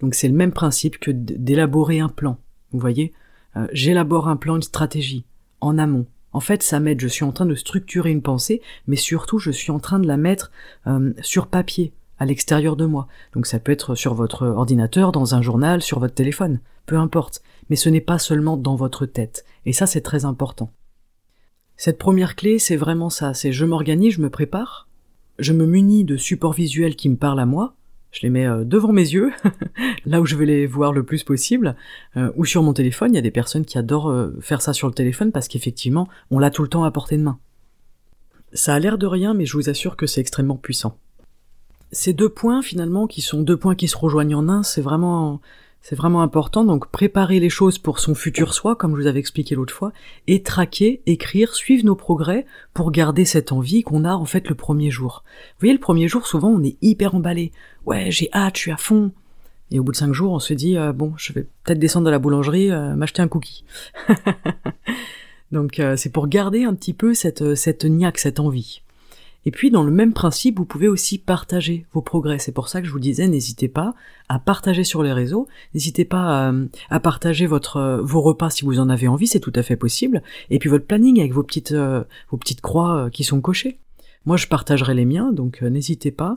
Donc 0.00 0.14
c'est 0.14 0.28
le 0.28 0.34
même 0.34 0.52
principe 0.52 0.98
que 0.98 1.10
d'élaborer 1.10 2.00
un 2.00 2.10
plan. 2.10 2.36
Vous 2.72 2.78
voyez, 2.78 3.14
euh, 3.56 3.66
j'élabore 3.72 4.28
un 4.28 4.36
plan, 4.36 4.56
une 4.56 4.62
stratégie, 4.62 5.24
en 5.60 5.78
amont. 5.78 6.06
En 6.32 6.40
fait, 6.40 6.62
ça 6.62 6.78
m'aide, 6.78 7.00
je 7.00 7.08
suis 7.08 7.24
en 7.24 7.32
train 7.32 7.46
de 7.46 7.54
structurer 7.54 8.10
une 8.10 8.22
pensée, 8.22 8.62
mais 8.86 8.96
surtout, 8.96 9.38
je 9.38 9.50
suis 9.50 9.72
en 9.72 9.80
train 9.80 9.98
de 9.98 10.06
la 10.06 10.16
mettre 10.16 10.52
euh, 10.86 11.12
sur 11.22 11.48
papier, 11.48 11.92
à 12.18 12.26
l'extérieur 12.26 12.76
de 12.76 12.86
moi. 12.86 13.08
Donc 13.32 13.46
ça 13.46 13.58
peut 13.58 13.72
être 13.72 13.94
sur 13.94 14.14
votre 14.14 14.46
ordinateur, 14.46 15.10
dans 15.10 15.34
un 15.34 15.42
journal, 15.42 15.82
sur 15.82 15.98
votre 15.98 16.14
téléphone, 16.14 16.60
peu 16.86 16.96
importe. 16.96 17.42
Mais 17.68 17.76
ce 17.76 17.88
n'est 17.88 18.00
pas 18.00 18.18
seulement 18.18 18.56
dans 18.56 18.76
votre 18.76 19.06
tête. 19.06 19.44
Et 19.66 19.72
ça, 19.72 19.86
c'est 19.86 20.02
très 20.02 20.24
important. 20.24 20.70
Cette 21.76 21.98
première 21.98 22.36
clé, 22.36 22.58
c'est 22.58 22.76
vraiment 22.76 23.08
ça, 23.08 23.32
c'est 23.32 23.52
je 23.52 23.64
m'organise, 23.64 24.14
je 24.14 24.20
me 24.20 24.28
prépare, 24.28 24.86
je 25.38 25.54
me 25.54 25.64
munis 25.64 26.04
de 26.04 26.18
supports 26.18 26.52
visuels 26.52 26.94
qui 26.94 27.08
me 27.08 27.16
parlent 27.16 27.40
à 27.40 27.46
moi, 27.46 27.74
je 28.12 28.22
les 28.22 28.30
mets 28.30 28.46
euh, 28.46 28.64
devant 28.64 28.92
mes 28.92 29.08
yeux, 29.08 29.32
là 30.06 30.20
où 30.20 30.26
je 30.26 30.36
vais 30.36 30.46
les 30.46 30.66
voir 30.66 30.92
le 30.92 31.02
plus 31.02 31.24
possible, 31.24 31.76
euh, 32.16 32.30
ou 32.36 32.44
sur 32.44 32.62
mon 32.62 32.72
téléphone. 32.72 33.12
Il 33.12 33.16
y 33.16 33.18
a 33.18 33.22
des 33.22 33.30
personnes 33.30 33.64
qui 33.64 33.78
adorent 33.78 34.10
euh, 34.10 34.36
faire 34.40 34.62
ça 34.62 34.72
sur 34.72 34.88
le 34.88 34.94
téléphone 34.94 35.32
parce 35.32 35.48
qu'effectivement, 35.48 36.08
on 36.30 36.38
l'a 36.38 36.50
tout 36.50 36.62
le 36.62 36.68
temps 36.68 36.84
à 36.84 36.90
portée 36.90 37.16
de 37.16 37.22
main. 37.22 37.38
Ça 38.52 38.74
a 38.74 38.78
l'air 38.78 38.98
de 38.98 39.06
rien, 39.06 39.34
mais 39.34 39.46
je 39.46 39.56
vous 39.56 39.68
assure 39.68 39.96
que 39.96 40.06
c'est 40.06 40.20
extrêmement 40.20 40.56
puissant. 40.56 40.98
Ces 41.92 42.12
deux 42.12 42.28
points, 42.28 42.62
finalement, 42.62 43.06
qui 43.06 43.20
sont 43.20 43.42
deux 43.42 43.56
points 43.56 43.74
qui 43.74 43.88
se 43.88 43.96
rejoignent 43.96 44.34
en 44.34 44.48
un, 44.48 44.62
c'est 44.62 44.80
vraiment 44.80 45.40
C'est 45.82 45.96
vraiment 45.96 46.20
important, 46.20 46.64
donc 46.64 46.90
préparer 46.90 47.40
les 47.40 47.48
choses 47.48 47.78
pour 47.78 48.00
son 48.00 48.14
futur 48.14 48.52
soi, 48.52 48.76
comme 48.76 48.94
je 48.94 49.00
vous 49.00 49.06
avais 49.06 49.18
expliqué 49.18 49.54
l'autre 49.54 49.72
fois, 49.72 49.92
et 50.26 50.42
traquer, 50.42 51.00
écrire, 51.06 51.54
suivre 51.54 51.86
nos 51.86 51.94
progrès 51.94 52.44
pour 52.74 52.90
garder 52.90 53.24
cette 53.24 53.50
envie 53.50 53.82
qu'on 53.82 54.04
a 54.04 54.12
en 54.12 54.26
fait 54.26 54.48
le 54.48 54.54
premier 54.54 54.90
jour. 54.90 55.24
Vous 55.26 55.60
voyez, 55.60 55.72
le 55.72 55.80
premier 55.80 56.06
jour, 56.06 56.26
souvent, 56.26 56.48
on 56.48 56.62
est 56.62 56.76
hyper 56.82 57.14
emballé. 57.14 57.50
Ouais, 57.86 58.10
j'ai 58.10 58.28
hâte, 58.34 58.56
je 58.56 58.60
suis 58.60 58.70
à 58.72 58.76
fond. 58.76 59.12
Et 59.70 59.78
au 59.78 59.84
bout 59.84 59.92
de 59.92 59.96
cinq 59.96 60.12
jours, 60.12 60.32
on 60.32 60.38
se 60.38 60.52
dit, 60.52 60.76
euh, 60.76 60.92
bon, 60.92 61.14
je 61.16 61.32
vais 61.32 61.46
peut-être 61.64 61.78
descendre 61.78 62.08
à 62.08 62.10
la 62.10 62.18
boulangerie, 62.18 62.70
euh, 62.70 62.94
m'acheter 62.94 63.22
un 63.22 63.28
cookie. 63.28 63.64
donc 65.52 65.80
euh, 65.80 65.96
c'est 65.96 66.10
pour 66.10 66.28
garder 66.28 66.64
un 66.64 66.74
petit 66.74 66.92
peu 66.92 67.14
cette, 67.14 67.54
cette 67.54 67.84
niaque, 67.84 68.18
cette 68.18 68.40
envie. 68.40 68.82
Et 69.46 69.50
puis 69.50 69.70
dans 69.70 69.82
le 69.82 69.90
même 69.90 70.12
principe, 70.12 70.58
vous 70.58 70.66
pouvez 70.66 70.88
aussi 70.88 71.18
partager 71.18 71.86
vos 71.92 72.02
progrès. 72.02 72.38
C'est 72.38 72.52
pour 72.52 72.68
ça 72.68 72.80
que 72.80 72.86
je 72.86 72.92
vous 72.92 73.00
disais, 73.00 73.26
n'hésitez 73.26 73.68
pas 73.68 73.94
à 74.28 74.38
partager 74.38 74.84
sur 74.84 75.02
les 75.02 75.12
réseaux, 75.12 75.48
n'hésitez 75.74 76.04
pas 76.04 76.52
à, 76.90 77.00
partager 77.00 77.46
votre 77.46 78.00
vos 78.02 78.20
repas 78.20 78.50
si 78.50 78.64
vous 78.64 78.80
en 78.80 78.90
avez 78.90 79.08
envie, 79.08 79.26
c'est 79.26 79.40
tout 79.40 79.52
à 79.54 79.62
fait 79.62 79.76
possible. 79.76 80.22
Et 80.50 80.58
puis 80.58 80.68
votre 80.68 80.86
planning 80.86 81.20
avec 81.20 81.32
vos 81.32 81.42
petites 81.42 81.72
euh, 81.72 82.04
vos 82.30 82.36
petites 82.36 82.60
croix 82.60 82.96
euh, 82.96 83.10
qui 83.10 83.24
sont 83.24 83.40
cochées. 83.40 83.78
Moi, 84.26 84.36
je 84.36 84.46
partagerai 84.46 84.94
les 84.94 85.06
miens, 85.06 85.32
donc 85.32 85.62
euh, 85.62 85.70
n'hésitez 85.70 86.10
pas 86.10 86.34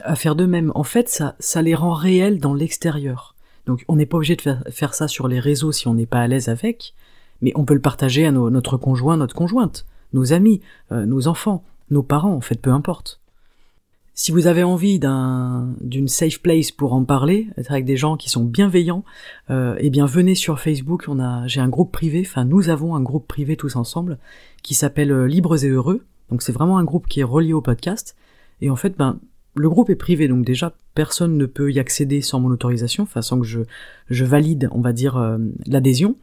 à 0.00 0.14
faire 0.14 0.36
de 0.36 0.46
même. 0.46 0.70
En 0.76 0.84
fait, 0.84 1.08
ça 1.08 1.34
ça 1.40 1.60
les 1.60 1.74
rend 1.74 1.92
réels 1.92 2.38
dans 2.38 2.54
l'extérieur. 2.54 3.34
Donc 3.66 3.84
on 3.88 3.96
n'est 3.96 4.06
pas 4.06 4.18
obligé 4.18 4.36
de 4.36 4.42
faire, 4.42 4.62
faire, 4.70 4.94
ça 4.94 5.08
sur 5.08 5.26
les 5.26 5.40
réseaux 5.40 5.72
si 5.72 5.88
on 5.88 5.94
n'est 5.94 6.06
pas 6.06 6.20
à 6.20 6.28
l'aise 6.28 6.48
avec, 6.48 6.94
mais 7.40 7.52
on 7.56 7.64
peut 7.64 7.74
le 7.74 7.80
partager 7.80 8.26
à 8.26 8.30
notre 8.30 8.76
conjoint, 8.76 9.16
notre 9.16 9.34
conjointe, 9.34 9.86
nos 10.12 10.32
amis, 10.32 10.60
nos 10.90 11.28
enfants 11.28 11.64
nos 11.90 12.02
parents, 12.02 12.34
en 12.34 12.40
fait, 12.40 12.60
peu 12.60 12.70
importe. 12.70 13.20
Si 14.16 14.30
vous 14.30 14.46
avez 14.46 14.62
envie 14.62 15.00
d'un 15.00 15.74
d'une 15.80 16.06
safe 16.06 16.40
place 16.40 16.70
pour 16.70 16.92
en 16.92 17.04
parler, 17.04 17.48
être 17.56 17.72
avec 17.72 17.84
des 17.84 17.96
gens 17.96 18.16
qui 18.16 18.30
sont 18.30 18.44
bienveillants, 18.44 19.04
euh, 19.50 19.74
eh 19.80 19.90
bien 19.90 20.06
venez 20.06 20.36
sur 20.36 20.60
Facebook. 20.60 21.06
On 21.08 21.18
a, 21.18 21.48
j'ai 21.48 21.60
un 21.60 21.68
groupe 21.68 21.90
privé. 21.90 22.22
Enfin, 22.24 22.44
nous 22.44 22.68
avons 22.68 22.94
un 22.94 23.02
groupe 23.02 23.26
privé 23.26 23.56
tous 23.56 23.74
ensemble 23.74 24.18
qui 24.62 24.74
s'appelle 24.74 25.10
euh, 25.10 25.26
Libres 25.26 25.64
et 25.64 25.68
Heureux. 25.68 26.04
Donc 26.30 26.42
c'est 26.42 26.52
vraiment 26.52 26.78
un 26.78 26.84
groupe 26.84 27.08
qui 27.08 27.20
est 27.20 27.24
relié 27.24 27.52
au 27.52 27.60
podcast. 27.60 28.14
Et 28.60 28.70
en 28.70 28.76
fait, 28.76 28.96
ben 28.96 29.18
le 29.56 29.68
groupe 29.68 29.90
est 29.90 29.96
privé, 29.96 30.28
donc 30.28 30.44
déjà 30.44 30.72
personne 30.94 31.36
ne 31.36 31.46
peut 31.46 31.72
y 31.72 31.80
accéder 31.80 32.20
sans 32.20 32.40
mon 32.40 32.50
autorisation, 32.50 33.02
enfin 33.02 33.22
sans 33.22 33.40
que 33.40 33.46
je 33.46 33.60
je 34.10 34.24
valide, 34.24 34.68
on 34.72 34.80
va 34.80 34.92
dire, 34.92 35.16
euh, 35.16 35.38
l'adhésion 35.66 36.16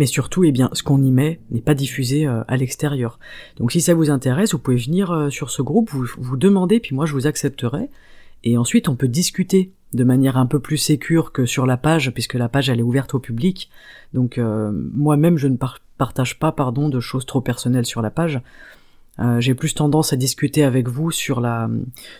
mais 0.00 0.06
surtout, 0.06 0.44
eh 0.44 0.50
bien, 0.50 0.70
ce 0.72 0.82
qu'on 0.82 1.02
y 1.02 1.10
met 1.10 1.40
n'est 1.50 1.60
pas 1.60 1.74
diffusé 1.74 2.26
euh, 2.26 2.42
à 2.48 2.56
l'extérieur. 2.56 3.18
Donc 3.58 3.70
si 3.70 3.82
ça 3.82 3.92
vous 3.92 4.08
intéresse, 4.08 4.52
vous 4.52 4.58
pouvez 4.58 4.78
venir 4.78 5.10
euh, 5.10 5.28
sur 5.28 5.50
ce 5.50 5.60
groupe, 5.60 5.90
vous, 5.90 6.06
vous 6.16 6.38
demandez, 6.38 6.80
puis 6.80 6.94
moi 6.94 7.04
je 7.04 7.12
vous 7.12 7.26
accepterai, 7.26 7.90
et 8.42 8.56
ensuite 8.56 8.88
on 8.88 8.96
peut 8.96 9.08
discuter 9.08 9.74
de 9.92 10.02
manière 10.02 10.38
un 10.38 10.46
peu 10.46 10.58
plus 10.58 10.78
sécure 10.78 11.32
que 11.32 11.44
sur 11.44 11.66
la 11.66 11.76
page, 11.76 12.12
puisque 12.12 12.32
la 12.32 12.48
page 12.48 12.70
elle 12.70 12.78
est 12.78 12.82
ouverte 12.82 13.12
au 13.12 13.18
public. 13.18 13.68
Donc 14.14 14.38
euh, 14.38 14.72
moi-même 14.72 15.36
je 15.36 15.48
ne 15.48 15.58
partage 15.98 16.38
pas, 16.38 16.50
pardon, 16.50 16.88
de 16.88 16.98
choses 16.98 17.26
trop 17.26 17.42
personnelles 17.42 17.84
sur 17.84 18.00
la 18.00 18.10
page. 18.10 18.40
Euh, 19.20 19.40
j'ai 19.40 19.54
plus 19.54 19.74
tendance 19.74 20.12
à 20.12 20.16
discuter 20.16 20.64
avec 20.64 20.88
vous 20.88 21.10
sur 21.10 21.40
la 21.40 21.68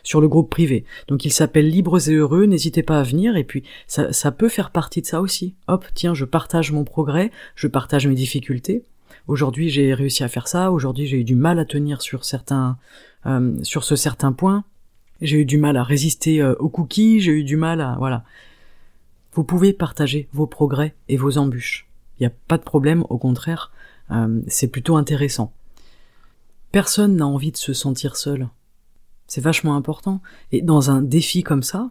sur 0.03 0.21
le 0.21 0.29
groupe 0.29 0.51
privé. 0.51 0.85
Donc 1.09 1.25
il 1.25 1.33
s'appelle 1.33 1.69
Libres 1.69 2.09
et 2.09 2.15
Heureux, 2.15 2.45
n'hésitez 2.45 2.83
pas 2.83 3.01
à 3.01 3.03
venir 3.03 3.37
et 3.37 3.45
puis 3.45 3.63
ça, 3.87 4.13
ça 4.13 4.33
peut 4.33 4.49
faire 4.49 4.71
partie 4.71 5.01
de 5.01 5.07
ça 5.07 5.21
aussi. 5.21 5.55
Hop, 5.67 5.87
tiens, 5.95 6.15
je 6.15 6.25
partage 6.25 6.73
mon 6.73 6.85
progrès, 6.85 7.31
je 7.55 7.69
partage 7.69 8.07
mes 8.07 8.15
difficultés. 8.15 8.85
Aujourd'hui 9.29 9.71
j'ai 9.71 9.95
réussi 9.95 10.25
à 10.25 10.29
faire 10.29 10.49
ça, 10.49 10.71
aujourd'hui 10.73 11.07
j'ai 11.07 11.19
eu 11.19 11.25
du 11.25 11.37
mal 11.37 11.59
à 11.59 11.65
tenir 11.65 12.03
sur 12.03 12.25
certains 12.25 12.77
euh, 13.27 13.57
sur 13.63 13.85
ce 13.85 13.97
certain 13.97 14.33
point. 14.33 14.65
J'ai 15.23 15.41
eu 15.41 15.45
du 15.45 15.59
mal 15.59 15.77
à 15.77 15.83
résister 15.83 16.43
euh, 16.43 16.55
aux 16.59 16.69
cookies, 16.69 17.21
j'ai 17.21 17.33
eu 17.33 17.45
du 17.45 17.57
mal 17.57 17.81
à 17.81 17.97
voilà. 17.99 18.25
Vous 19.33 19.45
pouvez 19.45 19.73
partager 19.73 20.29
vos 20.33 20.47
progrès 20.47 20.95
et 21.09 21.17
vos 21.17 21.39
embûches. 21.39 21.87
Il 22.19 22.25
n'y 22.25 22.27
a 22.27 22.33
pas 22.49 22.59
de 22.59 22.65
problème, 22.65 23.05
au 23.09 23.17
contraire, 23.17 23.71
c'est 24.49 24.67
plutôt 24.67 24.97
intéressant. 24.97 25.55
Personne 26.73 27.17
n'a 27.17 27.27
envie 27.27 27.51
de 27.51 27.57
se 27.57 27.73
sentir 27.73 28.17
seul. 28.17 28.49
C'est 29.27 29.41
vachement 29.41 29.77
important. 29.77 30.21
Et 30.53 30.63
dans 30.63 30.91
un 30.91 31.03
défi 31.03 31.43
comme 31.43 31.63
ça, 31.63 31.91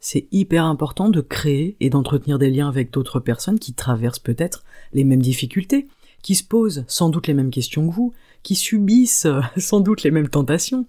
c'est 0.00 0.28
hyper 0.32 0.64
important 0.64 1.08
de 1.08 1.20
créer 1.20 1.76
et 1.80 1.90
d'entretenir 1.90 2.38
des 2.38 2.50
liens 2.50 2.68
avec 2.68 2.92
d'autres 2.92 3.20
personnes 3.20 3.58
qui 3.58 3.74
traversent 3.74 4.18
peut-être 4.18 4.64
les 4.92 5.04
mêmes 5.04 5.22
difficultés, 5.22 5.88
qui 6.22 6.34
se 6.34 6.44
posent 6.44 6.84
sans 6.88 7.08
doute 7.08 7.26
les 7.26 7.34
mêmes 7.34 7.50
questions 7.50 7.88
que 7.88 7.94
vous, 7.94 8.12
qui 8.42 8.54
subissent 8.54 9.26
sans 9.56 9.80
doute 9.80 10.02
les 10.02 10.10
mêmes 10.10 10.28
tentations. 10.28 10.86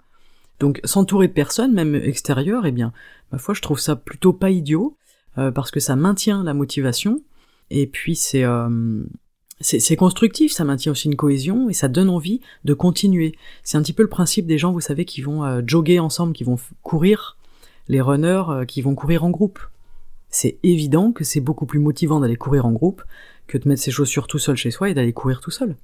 Donc 0.60 0.82
s'entourer 0.84 1.28
de 1.28 1.34
personnes, 1.34 1.74
même 1.74 1.96
extérieures, 1.96 2.66
eh 2.66 2.72
bien, 2.72 2.92
ma 3.32 3.38
foi, 3.38 3.54
je 3.54 3.62
trouve 3.62 3.80
ça 3.80 3.96
plutôt 3.96 4.34
pas 4.34 4.50
idiot, 4.50 4.98
euh, 5.38 5.52
parce 5.52 5.72
que 5.72 5.80
ça 5.80 5.96
maintient 5.96 6.44
la 6.44 6.54
motivation, 6.54 7.22
et 7.70 7.88
puis 7.88 8.16
c'est 8.16 8.44
euh, 8.44 9.04
c'est 9.60 9.96
constructif, 9.96 10.52
ça 10.52 10.64
maintient 10.64 10.92
aussi 10.92 11.08
une 11.08 11.16
cohésion 11.16 11.70
et 11.70 11.74
ça 11.74 11.88
donne 11.88 12.10
envie 12.10 12.42
de 12.64 12.74
continuer. 12.76 13.34
C'est 13.64 13.78
un 13.78 13.82
petit 13.82 13.94
peu 13.94 14.04
le 14.04 14.10
principe 14.10 14.46
des 14.46 14.60
gens, 14.60 14.72
vous 14.72 14.82
savez, 14.82 15.04
qui 15.04 15.22
vont 15.22 15.44
euh, 15.44 15.62
jogger 15.66 16.00
ensemble, 16.00 16.34
qui 16.34 16.44
vont 16.44 16.58
courir, 16.84 17.38
les 17.88 18.02
runners 18.02 18.44
euh, 18.50 18.66
qui 18.66 18.82
vont 18.82 18.94
courir 18.94 19.24
en 19.24 19.32
groupe. 19.32 19.60
C'est 20.30 20.60
évident 20.62 21.12
que 21.12 21.24
c'est 21.24 21.40
beaucoup 21.40 21.66
plus 21.66 21.80
motivant 21.80 22.20
d'aller 22.20 22.36
courir 22.36 22.66
en 22.66 22.72
groupe 22.72 23.04
que 23.48 23.58
de 23.58 23.68
mettre 23.68 23.82
ses 23.82 23.92
chaussures 23.92 24.28
tout 24.28 24.40
seul 24.40 24.58
chez 24.58 24.72
soi 24.72 24.90
et 24.90 24.94
d'aller 24.94 25.14
courir 25.14 25.40
tout 25.40 25.52
seul. 25.52 25.76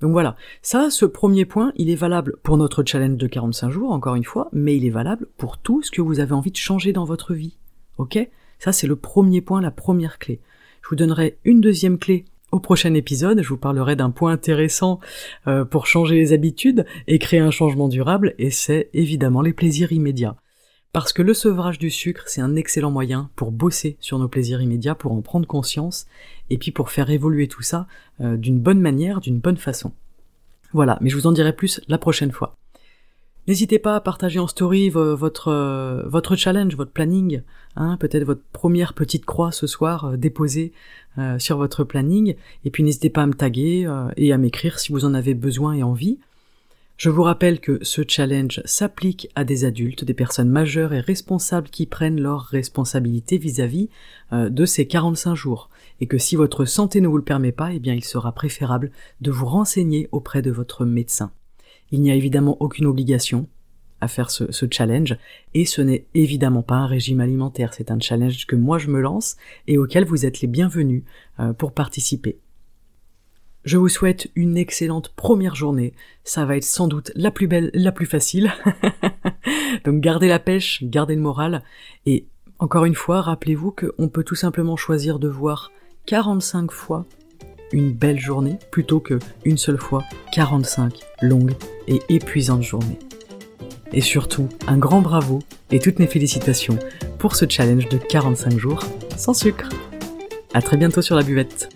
Donc 0.00 0.10
voilà, 0.10 0.34
ça, 0.62 0.90
ce 0.90 1.04
premier 1.04 1.44
point, 1.44 1.72
il 1.76 1.90
est 1.90 1.94
valable 1.94 2.34
pour 2.42 2.56
notre 2.56 2.82
challenge 2.84 3.18
de 3.18 3.26
45 3.28 3.70
jours, 3.70 3.92
encore 3.92 4.16
une 4.16 4.24
fois, 4.24 4.48
mais 4.52 4.76
il 4.76 4.84
est 4.84 4.90
valable 4.90 5.28
pour 5.36 5.58
tout 5.58 5.82
ce 5.82 5.92
que 5.92 6.02
vous 6.02 6.18
avez 6.18 6.32
envie 6.32 6.50
de 6.50 6.56
changer 6.56 6.92
dans 6.92 7.04
votre 7.04 7.34
vie. 7.34 7.56
Ok? 7.98 8.18
Ça, 8.58 8.72
c'est 8.72 8.88
le 8.88 8.96
premier 8.96 9.40
point, 9.40 9.60
la 9.60 9.70
première 9.70 10.18
clé. 10.18 10.40
Je 10.82 10.88
vous 10.88 10.96
donnerai 10.96 11.38
une 11.44 11.60
deuxième 11.60 11.98
clé 11.98 12.24
au 12.52 12.60
prochain 12.60 12.92
épisode, 12.94 13.42
je 13.42 13.48
vous 13.48 13.56
parlerai 13.56 13.96
d'un 13.96 14.10
point 14.10 14.32
intéressant 14.32 15.00
euh, 15.46 15.64
pour 15.64 15.86
changer 15.86 16.16
les 16.16 16.32
habitudes 16.34 16.84
et 17.08 17.18
créer 17.18 17.40
un 17.40 17.50
changement 17.50 17.88
durable, 17.88 18.34
et 18.38 18.50
c'est 18.50 18.90
évidemment 18.92 19.40
les 19.40 19.54
plaisirs 19.54 19.90
immédiats. 19.90 20.36
Parce 20.92 21.14
que 21.14 21.22
le 21.22 21.32
sevrage 21.32 21.78
du 21.78 21.88
sucre, 21.88 22.24
c'est 22.26 22.42
un 22.42 22.54
excellent 22.54 22.90
moyen 22.90 23.30
pour 23.34 23.50
bosser 23.50 23.96
sur 23.98 24.18
nos 24.18 24.28
plaisirs 24.28 24.60
immédiats, 24.60 24.94
pour 24.94 25.12
en 25.12 25.22
prendre 25.22 25.46
conscience, 25.46 26.06
et 26.50 26.58
puis 26.58 26.70
pour 26.70 26.90
faire 26.90 27.08
évoluer 27.08 27.48
tout 27.48 27.62
ça 27.62 27.86
euh, 28.20 28.36
d'une 28.36 28.60
bonne 28.60 28.80
manière, 28.80 29.20
d'une 29.20 29.40
bonne 29.40 29.56
façon. 29.56 29.92
Voilà, 30.74 30.98
mais 31.00 31.08
je 31.08 31.16
vous 31.16 31.26
en 31.26 31.32
dirai 31.32 31.54
plus 31.54 31.80
la 31.88 31.96
prochaine 31.96 32.32
fois. 32.32 32.54
N'hésitez 33.48 33.80
pas 33.80 33.96
à 33.96 34.00
partager 34.00 34.38
en 34.38 34.46
story 34.46 34.88
votre 34.88 35.48
euh, 35.48 36.04
votre 36.06 36.36
challenge, 36.36 36.76
votre 36.76 36.92
planning, 36.92 37.42
hein, 37.74 37.96
peut-être 37.98 38.22
votre 38.22 38.42
première 38.52 38.94
petite 38.94 39.24
croix 39.24 39.50
ce 39.50 39.66
soir 39.66 40.04
euh, 40.04 40.16
déposée 40.16 40.72
euh, 41.18 41.40
sur 41.40 41.56
votre 41.56 41.82
planning, 41.82 42.36
et 42.64 42.70
puis 42.70 42.84
n'hésitez 42.84 43.10
pas 43.10 43.22
à 43.22 43.26
me 43.26 43.34
taguer 43.34 43.90
et 44.16 44.32
à 44.32 44.38
m'écrire 44.38 44.78
si 44.78 44.92
vous 44.92 45.04
en 45.04 45.12
avez 45.12 45.34
besoin 45.34 45.72
et 45.72 45.82
envie. 45.82 46.20
Je 46.96 47.10
vous 47.10 47.24
rappelle 47.24 47.58
que 47.58 47.80
ce 47.82 48.02
challenge 48.06 48.62
s'applique 48.64 49.28
à 49.34 49.42
des 49.42 49.64
adultes, 49.64 50.04
des 50.04 50.14
personnes 50.14 50.48
majeures 50.48 50.92
et 50.92 51.00
responsables 51.00 51.68
qui 51.68 51.86
prennent 51.86 52.20
leurs 52.20 52.42
responsabilités 52.42 53.38
vis-à-vis 53.38 53.88
de 54.30 54.64
ces 54.64 54.86
45 54.86 55.34
jours, 55.34 55.68
et 56.00 56.06
que 56.06 56.18
si 56.18 56.36
votre 56.36 56.64
santé 56.64 57.00
ne 57.00 57.08
vous 57.08 57.16
le 57.16 57.24
permet 57.24 57.50
pas, 57.50 57.72
eh 57.72 57.80
bien 57.80 57.94
il 57.94 58.04
sera 58.04 58.30
préférable 58.30 58.92
de 59.20 59.32
vous 59.32 59.46
renseigner 59.46 60.08
auprès 60.12 60.42
de 60.42 60.52
votre 60.52 60.84
médecin. 60.84 61.32
Il 61.92 62.00
n'y 62.00 62.10
a 62.10 62.14
évidemment 62.14 62.56
aucune 62.60 62.86
obligation 62.86 63.46
à 64.00 64.08
faire 64.08 64.32
ce, 64.32 64.44
challenge, 64.68 65.16
et 65.54 65.64
ce 65.64 65.80
n'est 65.80 66.06
évidemment 66.14 66.62
pas 66.62 66.74
un 66.74 66.86
régime 66.86 67.20
alimentaire, 67.20 67.72
c'est 67.72 67.92
un 67.92 68.00
challenge 68.00 68.46
que 68.46 68.56
moi 68.56 68.76
je 68.76 68.88
me 68.88 69.00
lance 69.00 69.36
et 69.68 69.78
auquel 69.78 70.04
vous 70.04 70.26
êtes 70.26 70.40
les 70.40 70.48
bienvenus 70.48 71.04
euh, 71.38 71.52
pour 71.52 71.70
participer. 71.70 72.36
Je 73.64 73.76
vous 73.76 73.88
souhaite 73.88 74.28
une 74.34 74.56
excellente 74.56 75.10
première 75.10 75.54
journée, 75.54 75.94
ça 76.24 76.44
va 76.44 76.56
être 76.56 76.64
sans 76.64 76.88
doute 76.88 77.12
la 77.14 77.30
plus 77.30 77.46
belle, 77.46 77.70
la 77.74 77.92
plus 77.92 78.06
facile. 78.06 78.52
Donc 79.84 80.00
gardez 80.00 80.26
la 80.26 80.40
pêche, 80.40 80.82
gardez 80.82 81.14
le 81.14 81.20
moral, 81.20 81.62
et 82.04 82.26
encore 82.58 82.86
une 82.86 82.96
fois, 82.96 83.20
rappelez-vous 83.22 83.70
qu'on 83.70 84.08
peut 84.08 84.24
tout 84.24 84.34
simplement 84.34 84.76
choisir 84.76 85.20
de 85.20 85.28
voir 85.28 85.70
45 86.06 86.72
fois 86.72 87.06
une 87.72 87.92
belle 87.92 88.20
journée 88.20 88.58
plutôt 88.70 89.00
que 89.00 89.18
une 89.44 89.58
seule 89.58 89.78
fois 89.78 90.02
45 90.32 90.94
longues 91.20 91.54
et 91.88 92.00
épuisantes 92.08 92.62
journées. 92.62 92.98
Et 93.92 94.00
surtout, 94.00 94.48
un 94.66 94.78
grand 94.78 95.02
bravo 95.02 95.40
et 95.70 95.78
toutes 95.78 95.98
mes 95.98 96.06
félicitations 96.06 96.78
pour 97.18 97.36
ce 97.36 97.44
challenge 97.48 97.88
de 97.88 97.98
45 97.98 98.58
jours 98.58 98.82
sans 99.16 99.34
sucre. 99.34 99.68
À 100.54 100.62
très 100.62 100.76
bientôt 100.76 101.02
sur 101.02 101.16
la 101.16 101.22
buvette. 101.22 101.68